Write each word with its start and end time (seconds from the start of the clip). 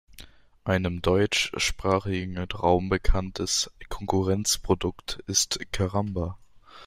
Ein 0.63 0.83
im 0.85 1.03
deutschsprachigen 1.03 2.39
Raum 2.53 2.89
bekanntes 2.89 3.69
Konkurrenzprodukt 3.89 5.19
ist 5.27 5.59
Caramba. 5.71 6.39